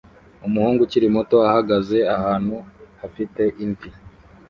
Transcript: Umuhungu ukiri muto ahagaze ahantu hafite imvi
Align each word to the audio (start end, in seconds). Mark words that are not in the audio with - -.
Umuhungu 0.47 0.79
ukiri 0.85 1.07
muto 1.15 1.37
ahagaze 1.49 1.97
ahantu 2.15 2.55
hafite 3.01 3.41
imvi 3.63 3.89